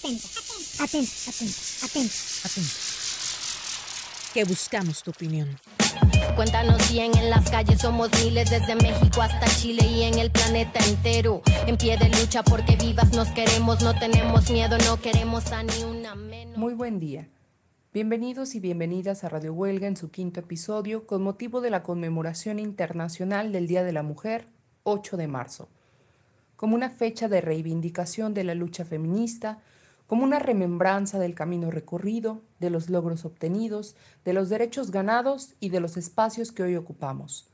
[0.00, 0.28] Atento,
[0.80, 2.14] atento, atento, atento.
[2.46, 2.74] Atento.
[4.32, 5.46] Que buscamos tu opinión.
[6.36, 10.80] Cuéntanos bien, en las calles somos miles, desde México hasta Chile y en el planeta
[10.86, 11.42] entero.
[11.66, 15.84] En pie de lucha porque vivas nos queremos, no tenemos miedo, no queremos a ni
[15.84, 16.56] una menos.
[16.56, 17.28] Muy buen día.
[17.92, 22.58] Bienvenidos y bienvenidas a Radio Huelga en su quinto episodio con motivo de la conmemoración
[22.58, 24.48] internacional del Día de la Mujer,
[24.84, 25.68] 8 de marzo.
[26.56, 29.60] Como una fecha de reivindicación de la lucha feminista,
[30.10, 35.68] como una remembranza del camino recorrido, de los logros obtenidos, de los derechos ganados y
[35.68, 37.48] de los espacios que hoy ocupamos,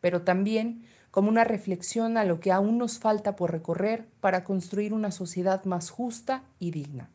[0.00, 4.94] pero también como una reflexión a lo que aún nos falta por recorrer para construir
[4.94, 7.10] una sociedad más justa y digna.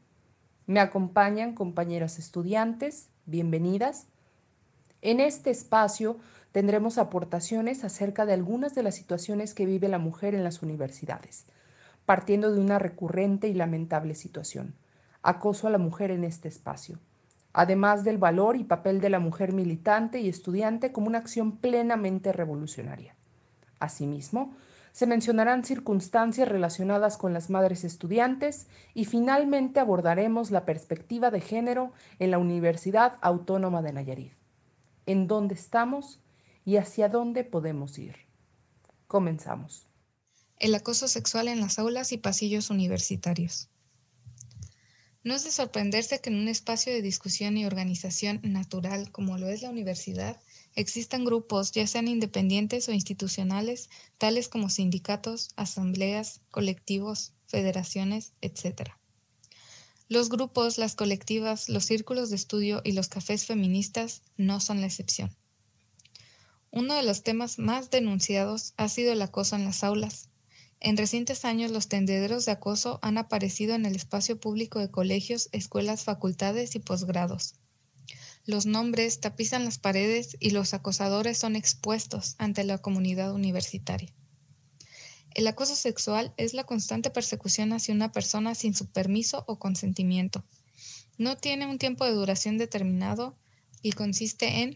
[0.68, 4.06] Me acompañan compañeras estudiantes, bienvenidas.
[5.02, 6.18] En este espacio
[6.52, 11.48] tendremos aportaciones acerca de algunas de las situaciones que vive la mujer en las universidades,
[12.06, 14.76] partiendo de una recurrente y lamentable situación
[15.24, 17.00] acoso a la mujer en este espacio,
[17.54, 22.32] además del valor y papel de la mujer militante y estudiante como una acción plenamente
[22.34, 23.16] revolucionaria.
[23.80, 24.54] Asimismo,
[24.92, 31.94] se mencionarán circunstancias relacionadas con las madres estudiantes y finalmente abordaremos la perspectiva de género
[32.20, 34.34] en la Universidad Autónoma de Nayarit,
[35.08, 36.22] en dónde estamos
[36.64, 38.18] y hacia dónde podemos ir.
[39.08, 39.88] Comenzamos.
[40.60, 43.70] El acoso sexual en las aulas y pasillos universitarios.
[45.24, 49.48] No es de sorprenderse que en un espacio de discusión y organización natural como lo
[49.48, 50.38] es la universidad,
[50.76, 58.92] existan grupos, ya sean independientes o institucionales, tales como sindicatos, asambleas, colectivos, federaciones, etc.
[60.10, 64.88] Los grupos, las colectivas, los círculos de estudio y los cafés feministas no son la
[64.88, 65.34] excepción.
[66.70, 70.28] Uno de los temas más denunciados ha sido el acoso en las aulas,
[70.84, 75.48] en recientes años, los tendederos de acoso han aparecido en el espacio público de colegios,
[75.54, 77.56] escuelas, facultades y posgrados.
[78.46, 84.14] Los nombres tapizan las paredes y los acosadores son expuestos ante la comunidad universitaria.
[85.34, 90.44] El acoso sexual es la constante persecución hacia una persona sin su permiso o consentimiento.
[91.18, 93.38] No tiene un tiempo de duración determinado
[93.82, 94.76] y consiste en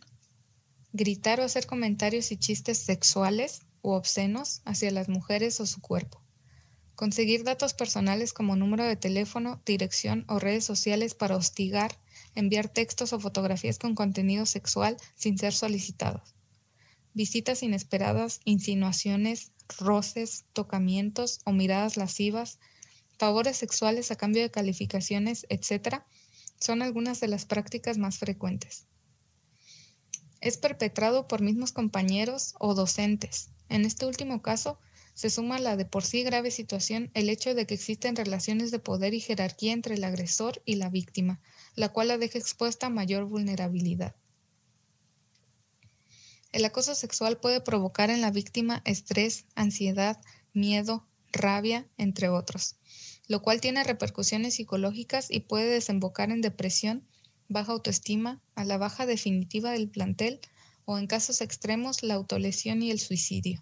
[0.94, 6.22] gritar o hacer comentarios y chistes sexuales, obscenos hacia las mujeres o su cuerpo.
[6.96, 11.96] Conseguir datos personales como número de teléfono, dirección o redes sociales para hostigar,
[12.34, 16.34] enviar textos o fotografías con contenido sexual sin ser solicitados.
[17.14, 22.60] Visitas inesperadas, insinuaciones, roces, tocamientos o miradas lascivas,
[23.18, 26.04] favores sexuales a cambio de calificaciones, etc.,
[26.60, 28.86] son algunas de las prácticas más frecuentes.
[30.42, 34.80] Es perpetrado por mismos compañeros o docentes, en este último caso,
[35.14, 38.70] se suma a la de por sí grave situación el hecho de que existen relaciones
[38.70, 41.40] de poder y jerarquía entre el agresor y la víctima,
[41.76, 44.16] la cual la deja expuesta a mayor vulnerabilidad.
[46.52, 50.22] El acoso sexual puede provocar en la víctima estrés, ansiedad,
[50.54, 52.76] miedo, rabia, entre otros,
[53.28, 57.04] lo cual tiene repercusiones psicológicas y puede desembocar en depresión,
[57.50, 60.40] baja autoestima, a la baja definitiva del plantel,
[60.88, 63.62] o en casos extremos la autolesión y el suicidio.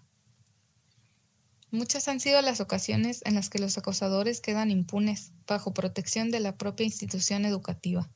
[1.72, 6.38] Muchas han sido las ocasiones en las que los acosadores quedan impunes bajo protección de
[6.38, 8.08] la propia institución educativa,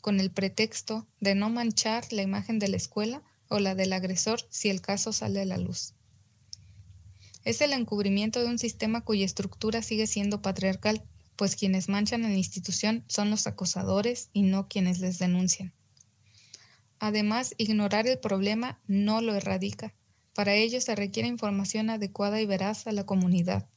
[0.00, 4.40] con el pretexto de no manchar la imagen de la escuela o la del agresor
[4.50, 5.94] si el caso sale a la luz.
[7.44, 11.04] Es el encubrimiento de un sistema cuya estructura sigue siendo patriarcal,
[11.36, 15.72] pues quienes manchan a la institución son los acosadores y no quienes les denuncian.
[16.98, 19.94] Además, ignorar el problema no lo erradica.
[20.34, 23.68] Para ello se requiere información adecuada y veraz a la comunidad.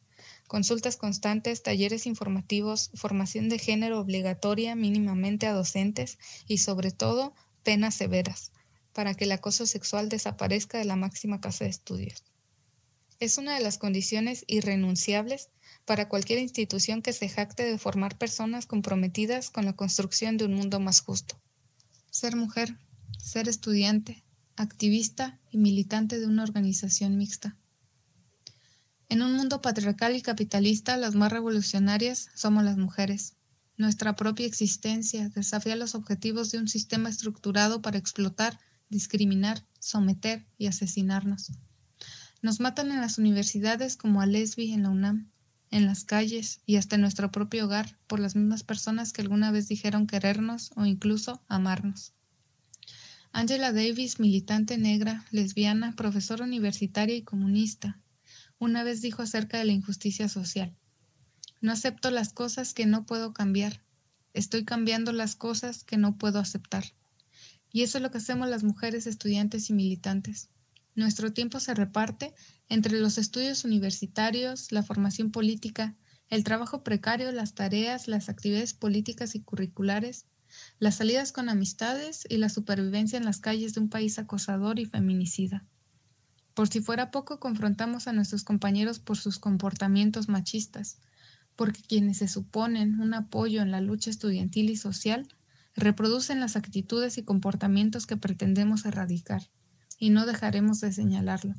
[0.47, 7.95] Consultas constantes, talleres informativos, formación de género obligatoria mínimamente a docentes y sobre todo penas
[7.95, 8.51] severas
[8.93, 12.23] para que el acoso sexual desaparezca de la máxima casa de estudios.
[13.19, 15.49] Es una de las condiciones irrenunciables
[15.85, 20.53] para cualquier institución que se jacte de formar personas comprometidas con la construcción de un
[20.53, 21.39] mundo más justo.
[22.09, 22.77] Ser mujer
[23.17, 24.23] ser estudiante,
[24.55, 27.55] activista y militante de una organización mixta.
[29.07, 33.33] En un mundo patriarcal y capitalista, las más revolucionarias somos las mujeres.
[33.77, 38.59] Nuestra propia existencia desafía los objetivos de un sistema estructurado para explotar,
[38.89, 41.51] discriminar, someter y asesinarnos.
[42.41, 45.31] Nos matan en las universidades como a Lesbi en la UNAM,
[45.71, 49.51] en las calles y hasta en nuestro propio hogar por las mismas personas que alguna
[49.51, 52.13] vez dijeron querernos o incluso amarnos.
[53.39, 57.97] Angela Davis, militante negra, lesbiana, profesora universitaria y comunista,
[58.57, 60.75] una vez dijo acerca de la injusticia social.
[61.61, 63.81] No acepto las cosas que no puedo cambiar,
[64.33, 66.83] estoy cambiando las cosas que no puedo aceptar.
[67.71, 70.49] Y eso es lo que hacemos las mujeres estudiantes y militantes.
[70.93, 72.33] Nuestro tiempo se reparte
[72.67, 75.95] entre los estudios universitarios, la formación política,
[76.27, 80.25] el trabajo precario, las tareas, las actividades políticas y curriculares,
[80.79, 84.85] las salidas con amistades y la supervivencia en las calles de un país acosador y
[84.85, 85.65] feminicida.
[86.53, 90.97] Por si fuera poco, confrontamos a nuestros compañeros por sus comportamientos machistas,
[91.55, 95.27] porque quienes se suponen un apoyo en la lucha estudiantil y social
[95.75, 99.43] reproducen las actitudes y comportamientos que pretendemos erradicar,
[99.97, 101.55] y no dejaremos de señalarlo,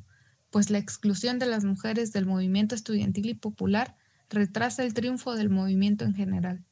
[0.49, 3.95] pues la exclusión de las mujeres del movimiento estudiantil y popular
[4.29, 6.65] retrasa el triunfo del movimiento en general.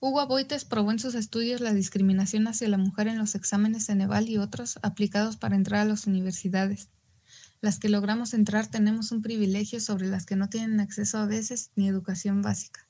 [0.00, 4.28] Hugo Aboites probó en sus estudios la discriminación hacia la mujer en los exámenes Ceneval
[4.28, 6.88] y otros aplicados para entrar a las universidades.
[7.60, 11.72] Las que logramos entrar tenemos un privilegio sobre las que no tienen acceso a veces
[11.74, 12.86] ni educación básica,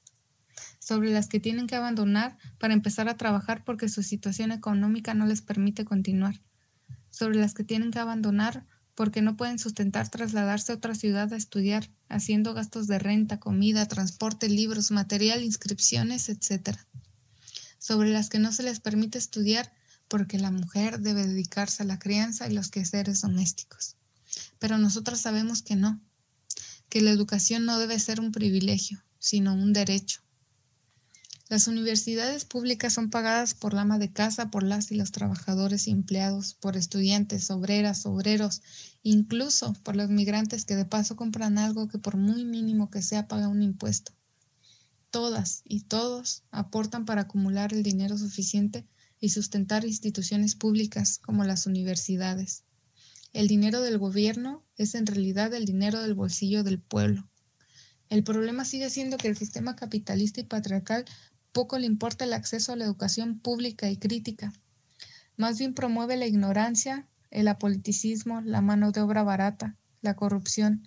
[0.81, 5.25] sobre las que tienen que abandonar para empezar a trabajar porque su situación económica no
[5.25, 6.43] les permite continuar,
[7.09, 11.37] sobre las que tienen que abandonar porque no pueden sustentar trasladarse a otra ciudad a
[11.37, 16.77] estudiar, haciendo gastos de renta, comida, transporte, libros, material, inscripciones, etc.
[17.89, 19.73] Sobre las que no se les permite estudiar
[20.09, 23.97] porque la mujer debe dedicarse a la crianza y los quehaceres domésticos.
[24.59, 25.99] Pero nosotras sabemos que no,
[26.91, 30.21] que la educación no debe ser un privilegio, sino un derecho.
[31.49, 35.89] Las universidades públicas son pagadas por la ama de casa, por las y los trabajadores
[35.89, 38.61] empleados, por estudiantes, obreras, obreros,
[39.03, 43.29] incluso por los migrantes que de paso compran algo que por muy mínimo que sea
[43.29, 44.13] paga un impuesto.
[45.11, 48.87] Todas y todos aportan para acumular el dinero suficiente
[49.21, 52.65] y sustentar instituciones públicas como las universidades.
[53.33, 57.29] El dinero del gobierno es en realidad el dinero del bolsillo del pueblo.
[58.11, 61.05] El problema sigue siendo que el sistema capitalista y patriarcal
[61.53, 64.53] poco le importa el acceso a la educación pública y crítica.
[65.37, 70.87] Más bien promueve la ignorancia, el apoliticismo, la mano de obra barata, la corrupción,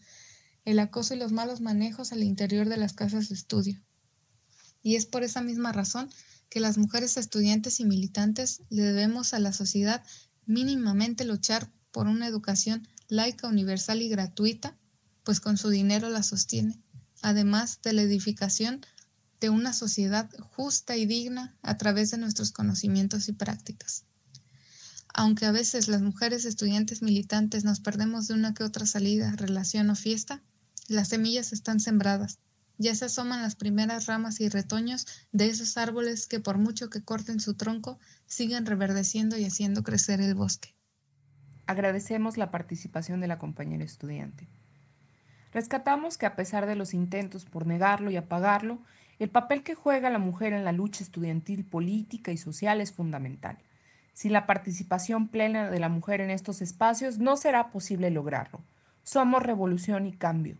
[0.65, 3.81] el acoso y los malos manejos al interior de las casas de estudio.
[4.83, 6.09] Y es por esa misma razón
[6.49, 10.03] que las mujeres estudiantes y militantes le debemos a la sociedad
[10.45, 14.75] mínimamente luchar por una educación laica, universal y gratuita,
[15.23, 16.79] pues con su dinero la sostiene,
[17.21, 18.85] además de la edificación
[19.39, 24.05] de una sociedad justa y digna a través de nuestros conocimientos y prácticas.
[25.13, 29.89] Aunque a veces las mujeres estudiantes militantes nos perdemos de una que otra salida, relación
[29.89, 30.41] o fiesta,
[30.87, 32.39] las semillas están sembradas.
[32.81, 37.03] Ya se asoman las primeras ramas y retoños de esos árboles que por mucho que
[37.03, 40.73] corten su tronco, siguen reverdeciendo y haciendo crecer el bosque.
[41.67, 44.47] Agradecemos la participación de la compañera estudiante.
[45.53, 48.81] Rescatamos que a pesar de los intentos por negarlo y apagarlo,
[49.19, 53.59] el papel que juega la mujer en la lucha estudiantil, política y social es fundamental.
[54.13, 58.63] Sin la participación plena de la mujer en estos espacios no será posible lograrlo.
[59.03, 60.57] Somos revolución y cambio.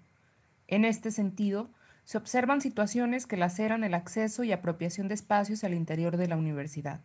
[0.68, 1.72] En este sentido,
[2.06, 6.38] se observan situaciones que laceran el acceso y apropiación de espacios al interior de la
[6.38, 7.02] universidad,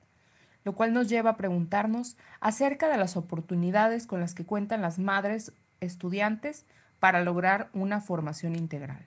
[0.64, 4.98] lo cual nos lleva a preguntarnos acerca de las oportunidades con las que cuentan las
[4.98, 6.66] madres estudiantes
[6.98, 9.06] para lograr una formación integral.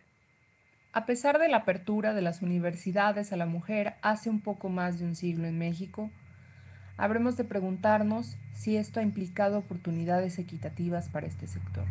[0.91, 4.99] A pesar de la apertura de las universidades a la mujer hace un poco más
[4.99, 6.09] de un siglo en México,
[6.97, 11.85] habremos de preguntarnos si esto ha implicado oportunidades equitativas para este sector.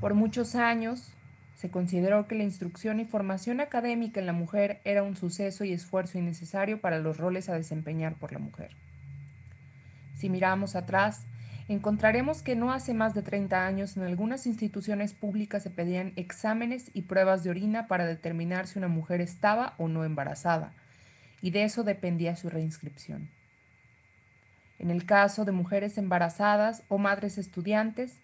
[0.00, 1.15] Por muchos años
[1.56, 5.72] se consideró que la instrucción y formación académica en la mujer era un suceso y
[5.72, 8.70] esfuerzo innecesario para los roles a desempeñar por la mujer.
[10.16, 11.24] Si miramos atrás,
[11.68, 16.90] encontraremos que no hace más de 30 años en algunas instituciones públicas se pedían exámenes
[16.92, 20.74] y pruebas de orina para determinar si una mujer estaba o no embarazada,
[21.40, 23.30] y de eso dependía su reinscripción.
[24.78, 28.20] En el caso de mujeres embarazadas o madres estudiantes,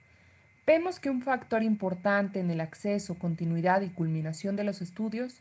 [0.67, 5.41] vemos que un factor importante en el acceso, continuidad y culminación de los estudios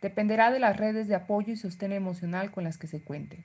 [0.00, 3.38] dependerá de las redes de apoyo y sostén emocional con las que se cuente.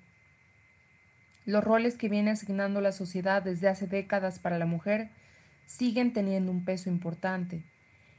[1.46, 5.10] Los roles que viene asignando la sociedad desde hace décadas para la mujer
[5.66, 7.64] siguen teniendo un peso importante,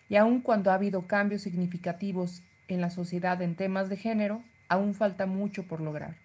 [0.08, 4.94] y aun cuando ha habido cambios significativos en la sociedad en temas de género, aún
[4.94, 6.16] falta mucho por lograr.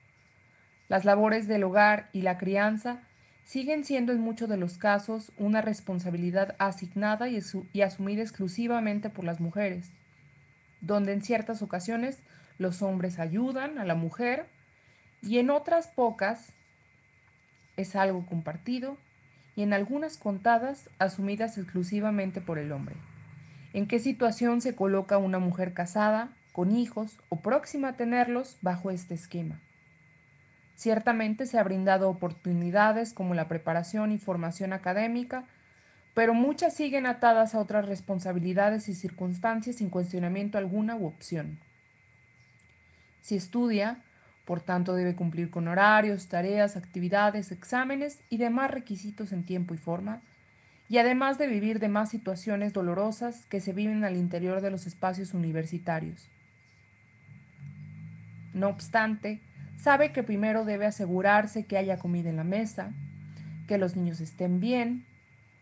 [0.88, 3.04] Las labores del hogar y la crianza
[3.44, 9.40] siguen siendo en muchos de los casos una responsabilidad asignada y, asumida exclusivamente por las
[9.40, 9.92] mujeres,
[10.82, 12.20] donde en ciertas ocasiones
[12.58, 14.48] los hombres ayudan a la mujer
[15.22, 16.54] y en otras pocas
[17.78, 18.98] es algo compartido
[19.56, 22.96] y en algunas contadas asumidas exclusivamente por el hombre.
[23.74, 28.92] ¿En qué situación se coloca una mujer casada, con hijos o próxima a tenerlos bajo
[28.92, 29.62] este esquema.
[30.80, 35.44] Ciertamente se ha brindado oportunidades como la preparación y formación académica,
[36.14, 41.60] pero muchas siguen atadas a otras responsabilidades y circunstancias sin cuestionamiento alguna u opción.
[43.22, 43.98] Si estudia,
[44.46, 49.78] por tanto debe cumplir con horarios, tareas, actividades, exámenes y demás requisitos en tiempo y
[49.78, 50.22] forma,
[50.88, 55.34] y además de vivir demás situaciones dolorosas que se viven al interior de los espacios
[55.34, 56.30] universitarios.
[58.54, 59.42] No obstante,
[59.82, 62.92] sabe que primero debe asegurarse que haya comida en la mesa,
[63.68, 65.06] que los niños estén bien,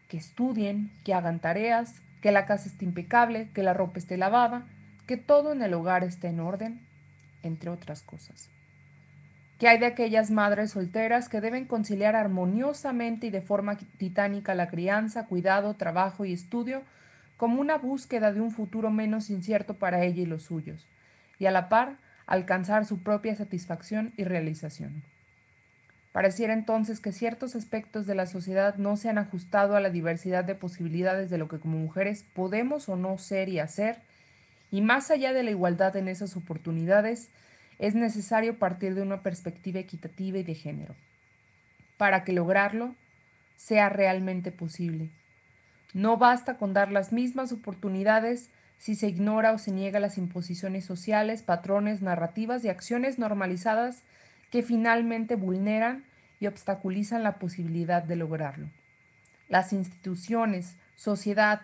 [0.08, 4.66] que estudien, que hagan tareas, que la casa esté impecable, que la ropa esté lavada,
[5.06, 6.82] que todo en el hogar esté en orden,
[7.44, 8.50] entre otras cosas.
[9.60, 14.68] Que hay de aquellas madres solteras que deben conciliar armoniosamente y de forma titánica la
[14.68, 16.84] crianza, cuidado, trabajo y estudio
[17.38, 20.88] como una búsqueda de un futuro menos incierto para ella y los suyos,
[21.38, 21.98] y a la par
[22.28, 25.02] alcanzar su propia satisfacción y realización.
[26.12, 30.44] Pareciera entonces que ciertos aspectos de la sociedad no se han ajustado a la diversidad
[30.44, 33.98] de posibilidades de lo que como mujeres podemos o no ser y hacer,
[34.72, 37.30] y más allá de la igualdad en esas oportunidades,
[37.80, 40.96] es necesario partir de una perspectiva equitativa y de género,
[41.98, 42.96] para que lograrlo
[43.56, 45.10] sea realmente posible.
[45.94, 50.86] No basta con dar las mismas oportunidades si se ignora o se niega las imposiciones
[50.86, 54.04] sociales, patrones, narrativas y acciones normalizadas
[54.52, 56.06] que finalmente vulneran
[56.40, 58.70] y obstaculizan la posibilidad de lograrlo.
[59.50, 61.62] Las instituciones, sociedad,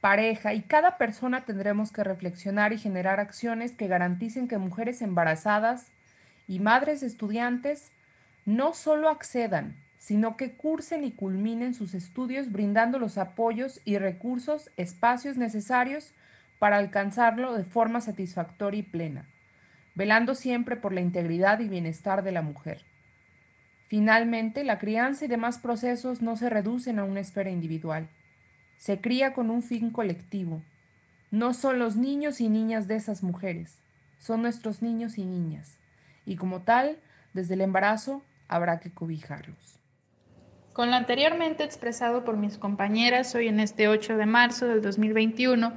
[0.00, 5.86] pareja y cada persona tendremos que reflexionar y generar acciones que garanticen que mujeres embarazadas
[6.48, 7.90] y madres estudiantes
[8.44, 14.70] no solo accedan, sino que cursen y culminen sus estudios brindando los apoyos y recursos,
[14.76, 16.12] espacios necesarios
[16.58, 19.28] para alcanzarlo de forma satisfactoria y plena,
[19.94, 22.84] velando siempre por la integridad y bienestar de la mujer.
[23.88, 28.08] Finalmente, la crianza y demás procesos no se reducen a una esfera individual.
[28.78, 30.62] Se cría con un fin colectivo.
[31.30, 33.80] No son los niños y niñas de esas mujeres,
[34.18, 35.78] son nuestros niños y niñas.
[36.24, 36.98] Y como tal,
[37.32, 39.78] desde el embarazo habrá que cobijarlos.
[40.72, 45.72] Con lo anteriormente expresado por mis compañeras hoy en este 8 de marzo del 2021,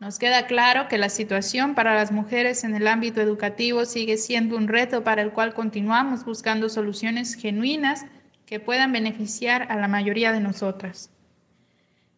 [0.00, 4.56] nos queda claro que la situación para las mujeres en el ámbito educativo sigue siendo
[4.56, 8.06] un reto para el cual continuamos buscando soluciones genuinas
[8.46, 11.10] que puedan beneficiar a la mayoría de nosotras.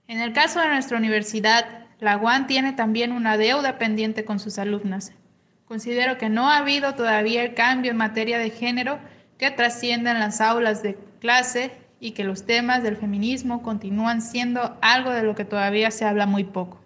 [0.06, 4.58] En el caso de nuestra universidad, la UAN tiene también una deuda pendiente con sus
[4.58, 5.12] alumnas.
[5.64, 9.00] Considero que no ha habido todavía el cambio en materia de género
[9.38, 14.78] que trascienda en las aulas de clase y que los temas del feminismo continúan siendo
[14.82, 16.81] algo de lo que todavía se habla muy poco.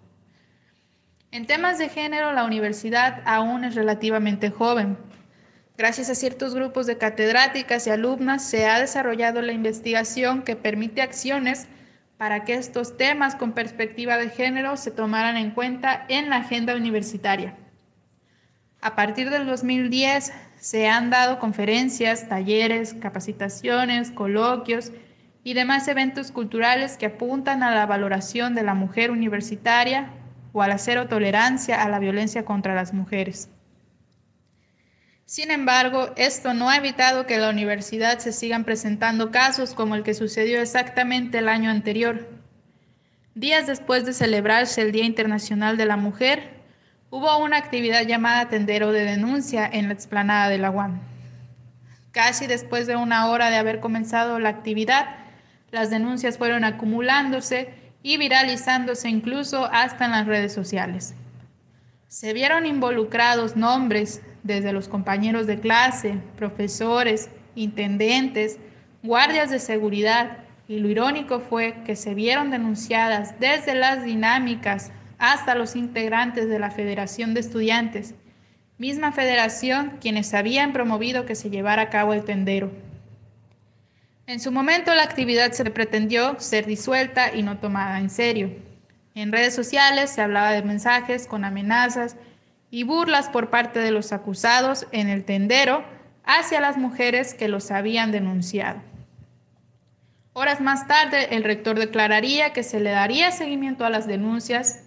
[1.31, 4.97] En temas de género, la universidad aún es relativamente joven.
[5.77, 11.01] Gracias a ciertos grupos de catedráticas y alumnas se ha desarrollado la investigación que permite
[11.01, 11.67] acciones
[12.17, 16.75] para que estos temas con perspectiva de género se tomaran en cuenta en la agenda
[16.75, 17.55] universitaria.
[18.81, 24.93] A partir del 2010 se han dado conferencias, talleres, capacitaciones, coloquios
[25.43, 30.09] y demás eventos culturales que apuntan a la valoración de la mujer universitaria
[30.53, 33.49] o a la cero tolerancia a la violencia contra las mujeres.
[35.25, 39.95] Sin embargo, esto no ha evitado que en la universidad se sigan presentando casos como
[39.95, 42.29] el que sucedió exactamente el año anterior.
[43.35, 46.61] Días después de celebrarse el Día Internacional de la Mujer,
[47.09, 51.01] hubo una actividad llamada Tendero de Denuncia en la explanada de la UAM.
[52.11, 55.17] Casi después de una hora de haber comenzado la actividad,
[55.71, 57.73] las denuncias fueron acumulándose
[58.07, 61.13] y viralizándose incluso hasta en las redes sociales.
[62.07, 68.59] Se vieron involucrados nombres desde los compañeros de clase, profesores, intendentes,
[69.03, 70.37] guardias de seguridad,
[70.69, 76.59] y lo irónico fue que se vieron denunciadas desde las dinámicas hasta los integrantes de
[76.59, 78.15] la Federación de Estudiantes,
[78.77, 82.71] misma federación quienes habían promovido que se llevara a cabo el tendero.
[84.27, 88.51] En su momento la actividad se pretendió ser disuelta y no tomada en serio.
[89.15, 92.17] En redes sociales se hablaba de mensajes con amenazas
[92.69, 95.85] y burlas por parte de los acusados en el tendero
[96.25, 98.81] hacia las mujeres que los habían denunciado.
[100.33, 104.83] Horas más tarde, el rector declararía que se le daría seguimiento a las denuncias.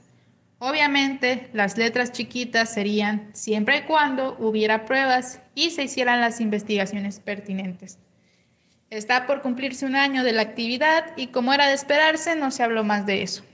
[0.58, 7.20] Obviamente, las letras chiquitas serían siempre y cuando hubiera pruebas y se hicieran las investigaciones
[7.20, 7.98] pertinentes.
[8.90, 12.64] Está por cumplirse un año de la actividad y como era de esperarse, no se
[12.64, 13.44] habló más de eso.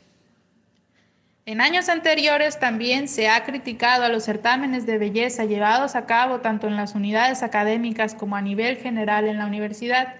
[1.44, 6.40] En años anteriores también se ha criticado a los certámenes de belleza llevados a cabo
[6.40, 10.14] tanto en las unidades académicas como a nivel general en la universidad.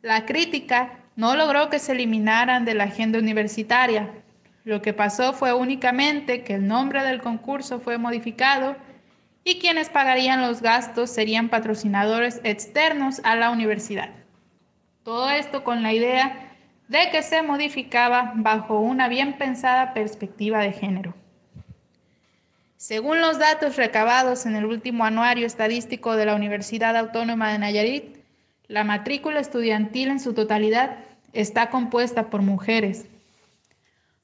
[0.00, 4.08] La crítica no logró que se eliminaran de la agenda universitaria.
[4.64, 8.74] Lo que pasó fue únicamente que el nombre del concurso fue modificado
[9.44, 14.19] y quienes pagarían los gastos serían patrocinadores externos a la universidad.
[15.04, 16.50] Todo esto con la idea
[16.88, 21.14] de que se modificaba bajo una bien pensada perspectiva de género.
[22.76, 28.16] Según los datos recabados en el último anuario estadístico de la Universidad Autónoma de Nayarit,
[28.68, 30.96] la matrícula estudiantil en su totalidad
[31.32, 33.06] está compuesta por mujeres.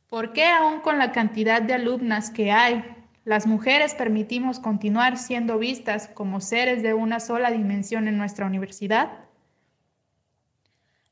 [0.08, 2.84] ¿Por qué aún con la cantidad de alumnas que hay,
[3.24, 9.25] las mujeres permitimos continuar siendo vistas como seres de una sola dimensión en nuestra universidad?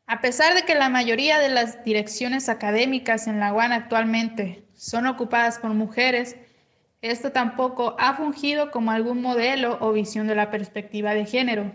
[0.07, 5.07] A pesar de que la mayoría de las direcciones académicas en la UAN actualmente son
[5.07, 6.37] ocupadas por mujeres,
[7.01, 11.73] esto tampoco ha fungido como algún modelo o visión de la perspectiva de género.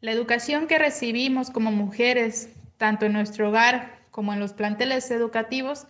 [0.00, 5.86] La educación que recibimos como mujeres, tanto en nuestro hogar como en los planteles educativos,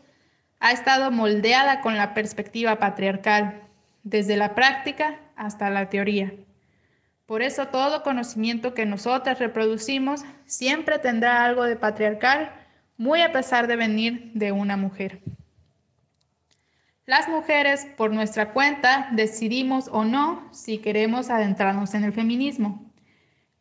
[0.61, 3.63] ha estado moldeada con la perspectiva patriarcal,
[4.05, 6.33] desde la práctica hasta la teoría.
[7.27, 12.53] Por eso todo conocimiento que nosotras reproducimos siempre tendrá algo de patriarcal,
[12.99, 15.21] muy a pesar de venir de una mujer.
[17.07, 22.91] Las mujeres, por nuestra cuenta, decidimos o no si queremos adentrarnos en el feminismo.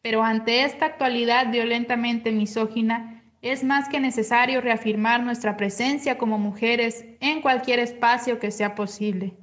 [0.02, 7.06] Pero ante esta actualidad violentamente misógina, es más que necesario reafirmar nuestra presencia como mujeres
[7.22, 9.38] en cualquier espacio que sea posible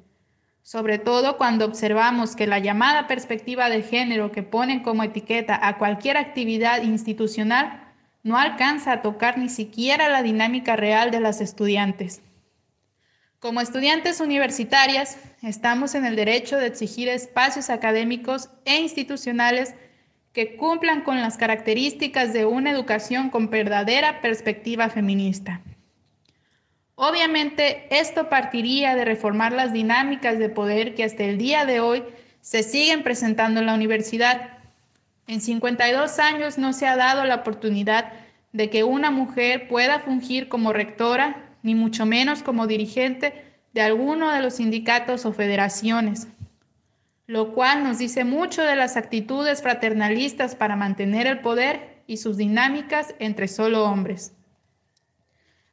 [0.71, 5.79] sobre todo cuando observamos que la llamada perspectiva de género que ponen como etiqueta a
[5.79, 12.23] cualquier actividad institucional no alcanza a tocar ni siquiera la dinámica real de las estudiantes.
[13.41, 19.75] Como estudiantes universitarias, estamos en el derecho de exigir espacios académicos e institucionales
[20.33, 25.63] que cumplan con las características de una educación con verdadera perspectiva feminista.
[27.02, 32.04] Obviamente, esto partiría de reformar las dinámicas de poder que hasta el día de hoy
[32.43, 34.58] se siguen presentando en la universidad.
[35.26, 38.13] En 52 años no se ha dado la oportunidad
[38.52, 44.30] de que una mujer pueda fungir como rectora, ni mucho menos como dirigente de alguno
[44.30, 46.28] de los sindicatos o federaciones,
[47.26, 52.36] lo cual nos dice mucho de las actitudes fraternalistas para mantener el poder y sus
[52.36, 54.34] dinámicas entre solo hombres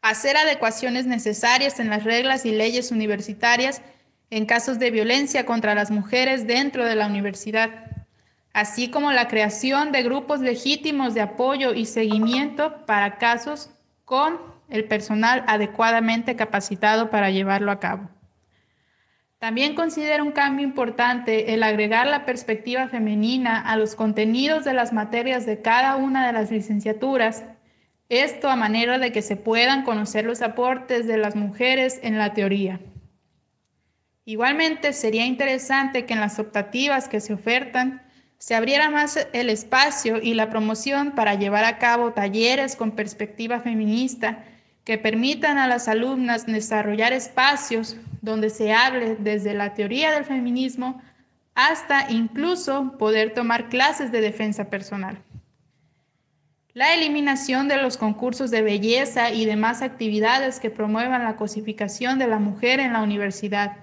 [0.10, 3.82] hacer adecuaciones necesarias en las reglas y leyes universitarias
[4.30, 7.70] en casos de violencia contra las mujeres dentro de la universidad,
[8.54, 13.70] así como la creación de grupos legítimos de apoyo y seguimiento para casos
[14.06, 14.40] con
[14.70, 18.10] el personal adecuadamente capacitado para llevarlo a cabo.
[19.40, 24.94] También considero un cambio importante el agregar la perspectiva femenina a los contenidos de las
[24.94, 27.44] materias de cada una de las licenciaturas
[28.10, 32.34] esto a manera de que se puedan conocer los aportes de las mujeres en la
[32.34, 32.80] teoría.
[34.26, 38.02] Igualmente, sería interesante que en las optativas que se ofertan
[38.38, 43.60] se abriera más el espacio y la promoción para llevar a cabo talleres con perspectiva
[43.60, 44.44] feminista
[44.84, 51.02] que permitan a las alumnas desarrollar espacios donde se hable desde la teoría del feminismo
[51.56, 55.18] hasta incluso poder tomar clases de defensa personal
[56.78, 62.28] la eliminación de los concursos de belleza y demás actividades que promuevan la cosificación de
[62.28, 63.78] la mujer en la universidad.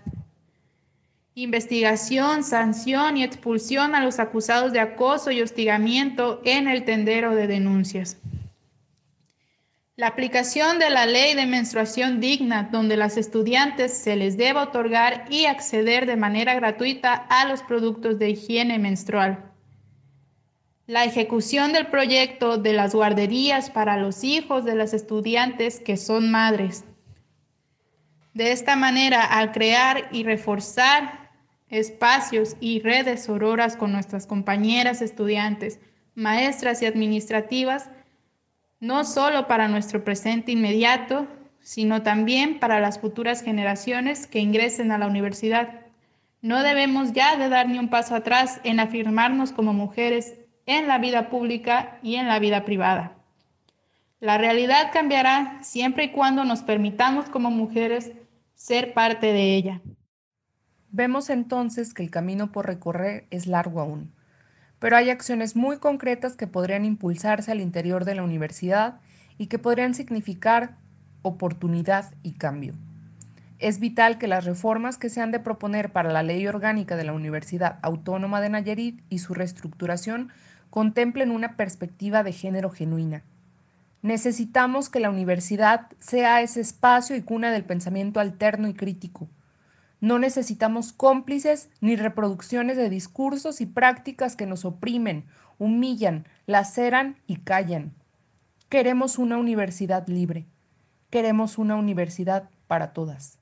[1.35, 7.49] Investigación, sanción y expulsión a los acusados de acoso y hostigamiento en el tendero de
[7.49, 8.17] denuncias.
[9.97, 15.25] La aplicación de la ley de menstruación digna, donde las estudiantes se les debe otorgar
[15.31, 19.51] y acceder de manera gratuita a los productos de higiene menstrual
[20.87, 26.31] la ejecución del proyecto de las guarderías para los hijos de las estudiantes que son
[26.31, 26.85] madres.
[28.35, 31.31] De esta manera, al crear y reforzar
[31.69, 35.81] espacios y redes auroras con nuestras compañeras estudiantes,
[36.15, 37.91] maestras y administrativas,
[38.81, 41.27] no solo para nuestro presente inmediato,
[41.61, 45.81] sino también para las futuras generaciones que ingresen a la universidad.
[46.43, 50.35] No debemos ya de dar ni un paso atrás en afirmarnos como mujeres
[50.67, 53.13] en la vida pública y en la vida privada.
[54.21, 58.13] La realidad cambiará siempre y cuando nos permitamos como mujeres
[58.55, 59.81] ser parte de ella.
[60.91, 64.15] Vemos entonces que el camino por recorrer es largo aún,
[64.79, 69.01] pero hay acciones muy concretas que podrían impulsarse al interior de la universidad
[69.37, 70.77] y que podrían significar
[71.23, 72.75] oportunidad y cambio.
[73.59, 77.05] Es vital que las reformas que se han de proponer para la ley orgánica de
[77.05, 80.31] la Universidad Autónoma de Nayarit y su reestructuración
[80.75, 83.23] contemplen una perspectiva de género genuina.
[84.03, 89.29] Necesitamos que la universidad sea ese espacio y cuna del pensamiento alterno y crítico.
[90.01, 95.27] No necesitamos cómplices ni reproducciones de discursos y prácticas que nos oprimen,
[95.59, 97.95] humillan, laceran y callan.
[98.69, 100.45] Queremos una universidad libre.
[101.09, 103.39] Queremos una universidad para todas.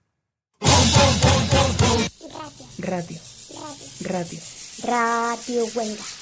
[2.78, 3.18] Radio.
[4.02, 4.38] Radio.
[4.84, 6.21] Radio Huelga.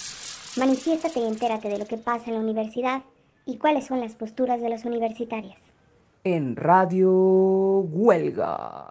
[0.57, 3.03] Manifiéstate y entérate de lo que pasa en la universidad
[3.47, 5.59] y cuáles son las posturas de las universitarias.
[6.25, 8.87] En Radio Huelga.